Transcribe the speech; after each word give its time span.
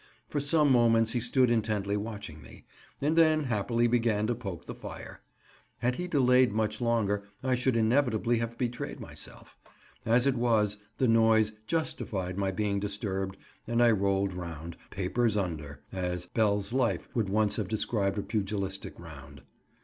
For 0.27 0.39
some 0.39 0.71
moments 0.71 1.11
he 1.11 1.19
stood 1.19 1.51
intently 1.51 1.95
watching 1.95 2.41
me, 2.41 2.65
and 3.03 3.15
then 3.15 3.43
happily 3.43 3.85
began 3.85 4.25
to 4.25 4.33
poke 4.33 4.65
the 4.65 4.73
fire. 4.73 5.21
Had 5.77 5.97
he 5.97 6.07
delayed 6.07 6.51
much 6.51 6.81
longer 6.81 7.25
I 7.43 7.53
should 7.53 7.77
inevitably 7.77 8.39
have 8.39 8.57
betrayed 8.57 8.99
myself; 8.99 9.59
as 10.03 10.25
it 10.25 10.33
was, 10.33 10.77
the 10.97 11.07
noise 11.07 11.51
"justified" 11.67 12.35
my 12.35 12.49
being 12.49 12.79
disturbed, 12.79 13.37
and 13.67 13.79
I 13.79 13.91
rolled 13.91 14.33
round, 14.33 14.75
"papers 14.89 15.37
under," 15.37 15.83
as 15.91 16.25
Bell's 16.25 16.73
Life 16.73 17.07
would 17.13 17.29
once 17.29 17.57
have 17.57 17.67
described 17.67 18.17
a 18.17 18.23
pugilistic 18.23 18.99
round. 18.99 19.43